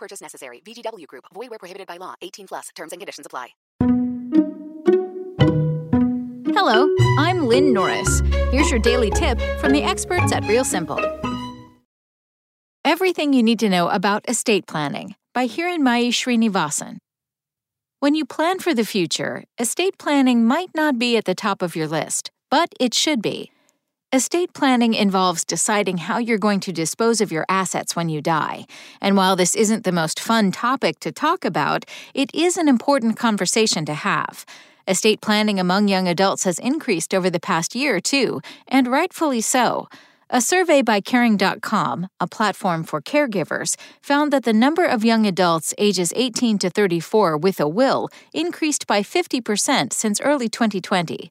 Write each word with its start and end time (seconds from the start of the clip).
Purchase 0.00 0.20
necessary. 0.20 0.60
VGW 0.66 1.06
Group. 1.06 1.26
Void 1.32 1.50
where 1.50 1.58
prohibited 1.60 1.86
by 1.86 1.98
law. 1.98 2.14
18 2.22 2.48
plus. 2.48 2.70
Terms 2.74 2.92
and 2.92 3.00
conditions 3.00 3.26
apply. 3.26 3.50
Hello, 6.52 6.88
I'm 7.18 7.46
Lynn 7.46 7.72
Norris. 7.72 8.20
Here's 8.50 8.70
your 8.70 8.80
daily 8.80 9.10
tip 9.10 9.40
from 9.60 9.72
the 9.72 9.82
experts 9.82 10.32
at 10.32 10.44
Real 10.46 10.64
Simple. 10.64 10.98
Everything 12.84 13.32
you 13.32 13.42
need 13.42 13.58
to 13.60 13.68
know 13.68 13.88
about 13.88 14.28
estate 14.28 14.66
planning 14.66 15.14
by 15.32 15.46
Hiranmayi 15.46 16.08
Srinivasan. 16.08 16.98
When 18.00 18.14
you 18.14 18.24
plan 18.24 18.58
for 18.58 18.74
the 18.74 18.84
future, 18.84 19.44
estate 19.58 19.96
planning 19.98 20.44
might 20.44 20.70
not 20.74 20.98
be 20.98 21.16
at 21.16 21.24
the 21.24 21.34
top 21.34 21.62
of 21.62 21.76
your 21.76 21.86
list, 21.86 22.30
but 22.50 22.70
it 22.80 22.94
should 22.94 23.22
be. 23.22 23.52
Estate 24.12 24.52
planning 24.52 24.92
involves 24.92 25.44
deciding 25.44 25.98
how 25.98 26.18
you're 26.18 26.36
going 26.36 26.58
to 26.58 26.72
dispose 26.72 27.20
of 27.20 27.30
your 27.30 27.46
assets 27.48 27.94
when 27.94 28.08
you 28.08 28.20
die. 28.20 28.66
And 29.00 29.16
while 29.16 29.36
this 29.36 29.54
isn't 29.54 29.84
the 29.84 29.92
most 29.92 30.18
fun 30.18 30.50
topic 30.50 30.98
to 31.00 31.12
talk 31.12 31.44
about, 31.44 31.84
it 32.12 32.28
is 32.34 32.56
an 32.56 32.66
important 32.66 33.16
conversation 33.16 33.84
to 33.84 33.94
have. 33.94 34.44
Estate 34.88 35.20
planning 35.20 35.60
among 35.60 35.86
young 35.86 36.08
adults 36.08 36.42
has 36.42 36.58
increased 36.58 37.14
over 37.14 37.30
the 37.30 37.38
past 37.38 37.76
year, 37.76 38.00
too, 38.00 38.40
and 38.66 38.88
rightfully 38.88 39.40
so. 39.40 39.86
A 40.28 40.40
survey 40.40 40.82
by 40.82 41.00
Caring.com, 41.00 42.08
a 42.18 42.26
platform 42.26 42.82
for 42.82 43.00
caregivers, 43.00 43.76
found 44.02 44.32
that 44.32 44.42
the 44.42 44.52
number 44.52 44.84
of 44.84 45.04
young 45.04 45.24
adults 45.24 45.72
ages 45.78 46.12
18 46.16 46.58
to 46.58 46.68
34 46.68 47.38
with 47.38 47.60
a 47.60 47.68
will 47.68 48.08
increased 48.34 48.88
by 48.88 49.02
50% 49.02 49.92
since 49.92 50.20
early 50.20 50.48
2020. 50.48 51.30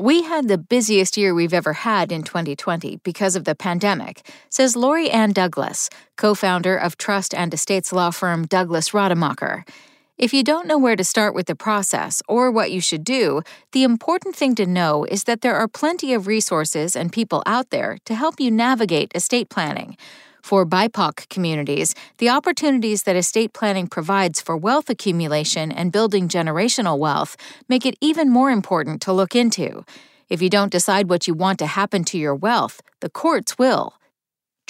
We 0.00 0.22
had 0.22 0.48
the 0.48 0.56
busiest 0.56 1.18
year 1.18 1.34
we've 1.34 1.52
ever 1.52 1.74
had 1.74 2.10
in 2.10 2.22
2020 2.22 3.00
because 3.04 3.36
of 3.36 3.44
the 3.44 3.54
pandemic, 3.54 4.26
says 4.48 4.74
Lori 4.74 5.10
Ann 5.10 5.32
Douglas, 5.32 5.90
co 6.16 6.34
founder 6.34 6.74
of 6.74 6.96
trust 6.96 7.34
and 7.34 7.52
estates 7.52 7.92
law 7.92 8.10
firm 8.10 8.46
Douglas 8.46 8.94
Rademacher. 8.94 9.62
If 10.16 10.32
you 10.32 10.42
don't 10.42 10.66
know 10.66 10.78
where 10.78 10.96
to 10.96 11.04
start 11.04 11.34
with 11.34 11.48
the 11.48 11.54
process 11.54 12.22
or 12.28 12.50
what 12.50 12.72
you 12.72 12.80
should 12.80 13.04
do, 13.04 13.42
the 13.72 13.82
important 13.82 14.34
thing 14.34 14.54
to 14.54 14.64
know 14.64 15.04
is 15.04 15.24
that 15.24 15.42
there 15.42 15.56
are 15.56 15.68
plenty 15.68 16.14
of 16.14 16.26
resources 16.26 16.96
and 16.96 17.12
people 17.12 17.42
out 17.44 17.68
there 17.68 17.98
to 18.06 18.14
help 18.14 18.40
you 18.40 18.50
navigate 18.50 19.12
estate 19.14 19.50
planning. 19.50 19.98
For 20.42 20.66
BIPOC 20.66 21.28
communities, 21.28 21.94
the 22.18 22.30
opportunities 22.30 23.04
that 23.04 23.16
estate 23.16 23.52
planning 23.52 23.86
provides 23.86 24.40
for 24.40 24.56
wealth 24.56 24.90
accumulation 24.90 25.70
and 25.70 25.92
building 25.92 26.28
generational 26.28 26.98
wealth 26.98 27.36
make 27.68 27.86
it 27.86 27.96
even 28.00 28.30
more 28.30 28.50
important 28.50 29.00
to 29.02 29.12
look 29.12 29.36
into. 29.36 29.84
If 30.28 30.40
you 30.40 30.50
don't 30.50 30.72
decide 30.72 31.08
what 31.08 31.28
you 31.28 31.34
want 31.34 31.58
to 31.58 31.66
happen 31.66 32.04
to 32.04 32.18
your 32.18 32.34
wealth, 32.34 32.80
the 33.00 33.10
courts 33.10 33.58
will. 33.58 33.94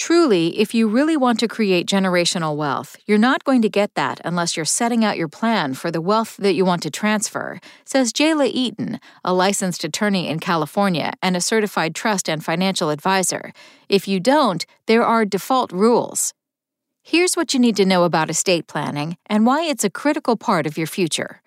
Truly, 0.00 0.58
if 0.58 0.72
you 0.72 0.88
really 0.88 1.14
want 1.14 1.38
to 1.40 1.46
create 1.46 1.86
generational 1.86 2.56
wealth, 2.56 2.96
you're 3.04 3.18
not 3.18 3.44
going 3.44 3.60
to 3.60 3.68
get 3.68 3.96
that 3.96 4.18
unless 4.24 4.56
you're 4.56 4.64
setting 4.64 5.04
out 5.04 5.18
your 5.18 5.28
plan 5.28 5.74
for 5.74 5.90
the 5.90 6.00
wealth 6.00 6.38
that 6.38 6.54
you 6.54 6.64
want 6.64 6.82
to 6.84 6.90
transfer, 6.90 7.60
says 7.84 8.10
Jayla 8.10 8.48
Eaton, 8.50 8.98
a 9.26 9.34
licensed 9.34 9.84
attorney 9.84 10.26
in 10.26 10.40
California 10.40 11.12
and 11.20 11.36
a 11.36 11.40
certified 11.42 11.94
trust 11.94 12.30
and 12.30 12.42
financial 12.42 12.88
advisor. 12.88 13.52
If 13.90 14.08
you 14.08 14.20
don't, 14.20 14.64
there 14.86 15.04
are 15.04 15.26
default 15.26 15.70
rules. 15.70 16.32
Here's 17.02 17.34
what 17.34 17.52
you 17.52 17.60
need 17.60 17.76
to 17.76 17.84
know 17.84 18.04
about 18.04 18.30
estate 18.30 18.66
planning 18.66 19.18
and 19.26 19.44
why 19.44 19.64
it's 19.64 19.84
a 19.84 19.90
critical 19.90 20.34
part 20.34 20.66
of 20.66 20.78
your 20.78 20.86
future. 20.86 21.42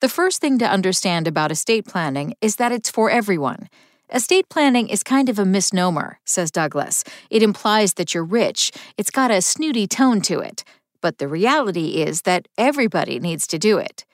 The 0.00 0.10
first 0.10 0.42
thing 0.42 0.58
to 0.58 0.70
understand 0.70 1.26
about 1.26 1.50
estate 1.50 1.86
planning 1.86 2.34
is 2.42 2.56
that 2.56 2.70
it's 2.70 2.90
for 2.90 3.08
everyone. 3.08 3.70
Estate 4.10 4.48
planning 4.48 4.88
is 4.88 5.02
kind 5.02 5.28
of 5.28 5.38
a 5.38 5.44
misnomer, 5.44 6.18
says 6.24 6.50
Douglas. 6.50 7.04
It 7.28 7.42
implies 7.42 7.94
that 7.94 8.14
you're 8.14 8.24
rich, 8.24 8.72
it's 8.96 9.10
got 9.10 9.30
a 9.30 9.42
snooty 9.42 9.86
tone 9.86 10.22
to 10.22 10.40
it. 10.40 10.64
But 11.02 11.18
the 11.18 11.28
reality 11.28 12.02
is 12.02 12.22
that 12.22 12.48
everybody 12.56 13.20
needs 13.20 13.46
to 13.48 13.58
do 13.58 13.76
it. 13.76 14.06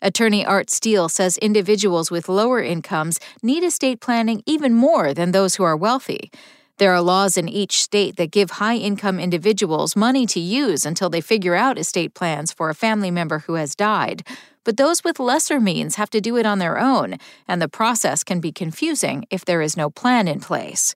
Attorney 0.00 0.44
Art 0.44 0.70
Steele 0.70 1.08
says 1.08 1.36
individuals 1.38 2.10
with 2.10 2.30
lower 2.30 2.62
incomes 2.62 3.20
need 3.42 3.62
estate 3.62 4.00
planning 4.00 4.42
even 4.46 4.72
more 4.72 5.12
than 5.12 5.32
those 5.32 5.56
who 5.56 5.64
are 5.64 5.76
wealthy. 5.76 6.32
There 6.78 6.92
are 6.92 7.02
laws 7.02 7.36
in 7.36 7.46
each 7.46 7.82
state 7.82 8.16
that 8.16 8.30
give 8.32 8.52
high 8.52 8.76
income 8.76 9.20
individuals 9.20 9.94
money 9.94 10.24
to 10.26 10.40
use 10.40 10.86
until 10.86 11.10
they 11.10 11.20
figure 11.20 11.54
out 11.54 11.78
estate 11.78 12.14
plans 12.14 12.52
for 12.52 12.70
a 12.70 12.74
family 12.74 13.10
member 13.10 13.40
who 13.40 13.54
has 13.54 13.76
died 13.76 14.24
but 14.64 14.76
those 14.76 15.04
with 15.04 15.18
lesser 15.18 15.60
means 15.60 15.96
have 15.96 16.10
to 16.10 16.20
do 16.20 16.36
it 16.36 16.46
on 16.46 16.58
their 16.58 16.78
own, 16.78 17.16
and 17.48 17.60
the 17.60 17.68
process 17.68 18.24
can 18.24 18.40
be 18.40 18.52
confusing 18.52 19.24
if 19.30 19.44
there 19.44 19.62
is 19.62 19.76
no 19.76 19.90
plan 19.90 20.28
in 20.28 20.40
place. 20.40 20.94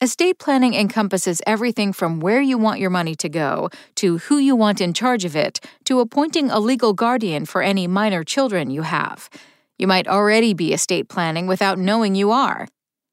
Estate 0.00 0.38
planning 0.38 0.74
encompasses 0.74 1.40
everything 1.46 1.92
from 1.92 2.20
where 2.20 2.40
you 2.40 2.58
want 2.58 2.80
your 2.80 2.90
money 2.90 3.14
to 3.14 3.28
go, 3.28 3.70
to 3.94 4.18
who 4.18 4.36
you 4.36 4.54
want 4.54 4.80
in 4.80 4.92
charge 4.92 5.24
of 5.24 5.34
it, 5.34 5.60
to 5.84 6.00
appointing 6.00 6.50
a 6.50 6.58
legal 6.58 6.92
guardian 6.92 7.46
for 7.46 7.62
any 7.62 7.86
minor 7.86 8.22
children 8.22 8.70
you 8.70 8.82
have. 8.82 9.30
You 9.78 9.86
might 9.86 10.06
already 10.06 10.52
be 10.52 10.74
estate 10.74 11.08
planning 11.08 11.46
without 11.46 11.78
knowing 11.78 12.14
you 12.14 12.32
are. 12.32 12.68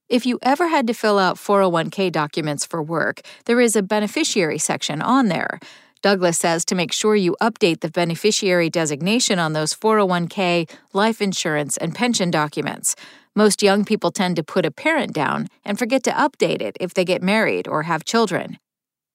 If 0.10 0.26
you 0.26 0.40
ever 0.42 0.68
had 0.68 0.88
to 0.88 0.94
fill 0.94 1.18
out 1.18 1.38
401k 1.38 2.12
documents 2.12 2.66
for 2.66 2.84
work, 2.84 3.22
there 3.46 3.62
is 3.62 3.78
a 3.78 3.82
beneficiary 3.82 4.58
section 4.58 5.02
on 5.02 5.28
there. 5.28 5.60
Douglas 6.02 6.40
says 6.40 6.66
to 6.66 6.76
make 6.76 6.92
sure 6.92 7.16
you 7.16 7.36
update 7.40 7.82
the 7.82 7.92
beneficiary 7.92 8.72
designation 8.72 9.38
on 9.38 9.54
those 9.54 9.74
401k, 9.74 10.68
life 10.94 11.22
insurance, 11.22 11.78
and 11.78 11.94
pension 11.94 12.32
documents. 12.32 12.96
Most 13.36 13.62
young 13.62 13.86
people 13.86 14.12
tend 14.12 14.36
to 14.38 14.44
put 14.44 14.66
a 14.66 14.72
parent 14.72 15.14
down 15.14 15.48
and 15.64 15.78
forget 15.78 16.04
to 16.04 16.12
update 16.12 16.62
it 16.62 16.76
if 16.80 16.94
they 16.96 17.06
get 17.06 17.22
married 17.22 17.68
or 17.68 17.84
have 17.84 18.04
children. 18.04 18.58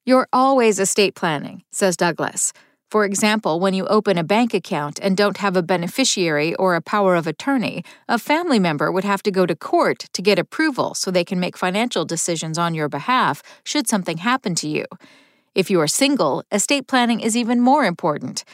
You're 0.04 0.28
always 0.32 0.78
estate 0.78 1.16
planning, 1.16 1.64
says 1.72 1.96
Douglas. 1.96 2.52
For 2.88 3.04
example, 3.04 3.58
when 3.58 3.74
you 3.74 3.88
open 3.88 4.16
a 4.16 4.22
bank 4.22 4.54
account 4.54 5.00
and 5.02 5.16
don't 5.16 5.38
have 5.38 5.56
a 5.56 5.62
beneficiary 5.62 6.54
or 6.54 6.76
a 6.76 6.80
power 6.80 7.16
of 7.16 7.26
attorney, 7.26 7.82
a 8.08 8.16
family 8.16 8.60
member 8.60 8.92
would 8.92 9.02
have 9.02 9.24
to 9.24 9.32
go 9.32 9.44
to 9.44 9.56
court 9.56 10.06
to 10.12 10.22
get 10.22 10.38
approval 10.38 10.94
so 10.94 11.10
they 11.10 11.24
can 11.24 11.40
make 11.40 11.56
financial 11.56 12.04
decisions 12.04 12.56
on 12.56 12.76
your 12.76 12.88
behalf 12.88 13.42
should 13.64 13.88
something 13.88 14.18
happen 14.18 14.54
to 14.54 14.68
you. 14.68 14.84
If 15.56 15.70
you 15.70 15.80
are 15.80 15.88
single, 15.88 16.44
estate 16.52 16.86
planning 16.86 17.20
is 17.20 17.34
even 17.34 17.62
more 17.62 17.86
important. 17.86 18.44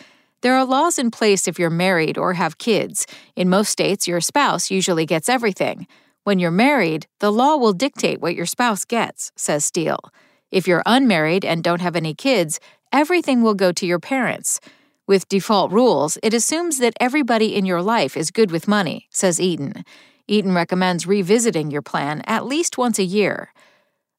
There 0.42 0.54
are 0.54 0.64
laws 0.64 1.00
in 1.00 1.10
place 1.10 1.48
if 1.48 1.58
you're 1.58 1.68
married 1.68 2.16
or 2.16 2.34
have 2.34 2.58
kids. 2.58 3.08
In 3.34 3.50
most 3.50 3.70
states, 3.70 4.06
your 4.06 4.20
spouse 4.20 4.70
usually 4.70 5.04
gets 5.04 5.28
everything. 5.28 5.88
When 6.22 6.38
you're 6.38 6.52
married, 6.52 7.08
the 7.18 7.32
law 7.32 7.56
will 7.56 7.72
dictate 7.72 8.20
what 8.20 8.36
your 8.36 8.46
spouse 8.46 8.84
gets, 8.84 9.32
says 9.34 9.64
Steele. 9.64 10.12
If 10.52 10.68
you're 10.68 10.84
unmarried 10.86 11.44
and 11.44 11.64
don't 11.64 11.80
have 11.80 11.96
any 11.96 12.14
kids, 12.14 12.60
everything 12.92 13.42
will 13.42 13.54
go 13.54 13.72
to 13.72 13.84
your 13.84 13.98
parents. 13.98 14.60
With 15.04 15.28
default 15.28 15.72
rules, 15.72 16.18
it 16.22 16.32
assumes 16.32 16.78
that 16.78 16.94
everybody 17.00 17.56
in 17.56 17.66
your 17.66 17.82
life 17.82 18.16
is 18.16 18.30
good 18.30 18.52
with 18.52 18.68
money, 18.68 19.08
says 19.10 19.40
Eaton. 19.40 19.84
Eaton 20.28 20.54
recommends 20.54 21.04
revisiting 21.04 21.72
your 21.72 21.82
plan 21.82 22.22
at 22.26 22.46
least 22.46 22.78
once 22.78 23.00
a 23.00 23.04
year. 23.04 23.52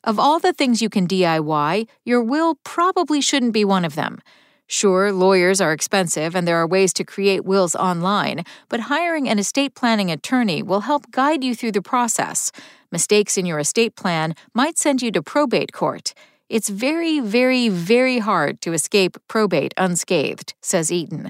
Of 0.06 0.20
all 0.20 0.38
the 0.38 0.52
things 0.52 0.82
you 0.82 0.90
can 0.90 1.08
DIY, 1.08 1.88
your 2.04 2.22
will 2.22 2.56
probably 2.66 3.22
shouldn't 3.22 3.54
be 3.54 3.64
one 3.64 3.86
of 3.86 3.96
them. 3.96 4.20
Sure, 4.68 5.14
lawyers 5.14 5.62
are 5.62 5.72
expensive 5.72 6.36
and 6.36 6.46
there 6.46 6.58
are 6.58 6.68
ways 6.68 6.92
to 6.94 7.06
create 7.06 7.46
wills 7.46 7.74
online, 7.76 8.44
but 8.68 8.82
hiring 8.92 9.30
an 9.30 9.40
estate 9.40 9.76
planning 9.76 10.12
attorney 10.12 10.62
will 10.62 10.82
help 10.82 11.10
guide 11.12 11.44
you 11.44 11.56
through 11.56 11.72
the 11.72 11.82
process. 11.82 12.52
Mistakes 12.92 13.38
in 13.38 13.46
your 13.46 13.60
estate 13.60 13.96
plan 13.96 14.36
might 14.54 14.78
send 14.78 15.02
you 15.02 15.12
to 15.12 15.24
probate 15.24 15.72
court. 15.72 16.14
It's 16.50 16.68
very, 16.68 17.22
very, 17.22 17.70
very 17.70 18.20
hard 18.20 18.60
to 18.62 18.74
escape 18.74 19.18
probate 19.28 19.74
unscathed, 19.78 20.54
says 20.62 20.92
Eaton. 20.92 21.30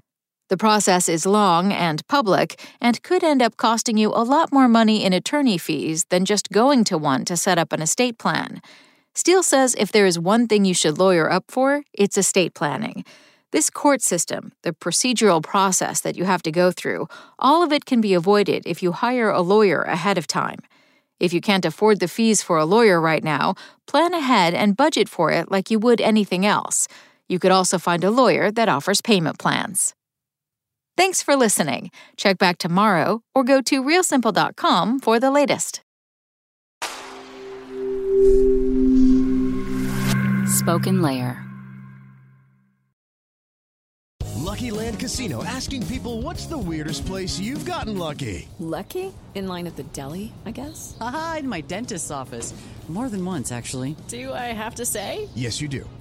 The 0.53 0.57
process 0.57 1.09
is 1.09 1.25
long 1.25 1.73
and 1.73 2.07
public 2.07 2.61
and 2.79 3.01
could 3.01 3.23
end 3.23 3.41
up 3.41 3.57
costing 3.57 3.97
you 3.97 4.09
a 4.09 4.21
lot 4.21 4.53
more 4.53 4.67
money 4.67 5.03
in 5.03 5.11
attorney 5.11 5.57
fees 5.57 6.05
than 6.09 6.25
just 6.25 6.51
going 6.51 6.83
to 6.83 6.95
one 6.95 7.25
to 7.25 7.35
set 7.35 7.57
up 7.57 7.73
an 7.73 7.81
estate 7.81 8.19
plan. 8.19 8.61
Steele 9.15 9.41
says 9.41 9.73
if 9.79 9.91
there 9.91 10.05
is 10.05 10.19
one 10.19 10.47
thing 10.47 10.63
you 10.63 10.75
should 10.75 10.99
lawyer 10.99 11.27
up 11.27 11.45
for, 11.47 11.81
it's 11.91 12.19
estate 12.19 12.53
planning. 12.53 13.03
This 13.49 13.71
court 13.71 14.03
system, 14.03 14.51
the 14.61 14.73
procedural 14.73 15.41
process 15.41 16.01
that 16.01 16.15
you 16.15 16.25
have 16.25 16.43
to 16.43 16.51
go 16.51 16.69
through, 16.69 17.07
all 17.39 17.63
of 17.63 17.73
it 17.73 17.85
can 17.85 17.99
be 17.99 18.13
avoided 18.13 18.67
if 18.67 18.83
you 18.83 18.91
hire 18.91 19.31
a 19.31 19.41
lawyer 19.41 19.81
ahead 19.81 20.19
of 20.19 20.27
time. 20.27 20.59
If 21.19 21.33
you 21.33 21.41
can't 21.41 21.65
afford 21.65 21.99
the 21.99 22.07
fees 22.07 22.43
for 22.43 22.59
a 22.59 22.65
lawyer 22.65 23.01
right 23.01 23.23
now, 23.23 23.55
plan 23.87 24.13
ahead 24.13 24.53
and 24.53 24.77
budget 24.77 25.09
for 25.09 25.31
it 25.31 25.49
like 25.49 25.71
you 25.71 25.79
would 25.79 25.99
anything 25.99 26.45
else. 26.45 26.87
You 27.27 27.39
could 27.39 27.51
also 27.51 27.79
find 27.79 28.03
a 28.03 28.11
lawyer 28.11 28.51
that 28.51 28.69
offers 28.69 29.01
payment 29.01 29.39
plans. 29.39 29.95
Thanks 30.95 31.23
for 31.23 31.35
listening. 31.35 31.91
Check 32.17 32.37
back 32.37 32.57
tomorrow 32.57 33.21
or 33.33 33.43
go 33.43 33.61
to 33.61 33.83
realsimple.com 33.83 34.99
for 34.99 35.19
the 35.19 35.31
latest. 35.31 35.81
Spoken 40.45 41.01
Layer. 41.01 41.43
Lucky 44.53 44.69
Land 44.69 44.99
Casino 44.99 45.43
asking 45.43 45.87
people 45.87 46.21
what's 46.21 46.45
the 46.45 46.57
weirdest 46.57 47.07
place 47.07 47.39
you've 47.39 47.65
gotten 47.65 47.97
lucky? 47.97 48.47
Lucky? 48.59 49.11
In 49.33 49.47
line 49.47 49.65
at 49.65 49.75
the 49.75 49.83
deli, 49.83 50.31
I 50.45 50.51
guess? 50.51 50.95
Aha, 51.01 51.37
in 51.39 51.49
my 51.49 51.61
dentist's 51.61 52.11
office. 52.11 52.53
More 52.87 53.09
than 53.09 53.25
once, 53.25 53.51
actually. 53.51 53.95
Do 54.09 54.31
I 54.31 54.51
have 54.53 54.75
to 54.75 54.85
say? 54.85 55.29
Yes, 55.33 55.59
you 55.59 55.67
do. 55.67 55.89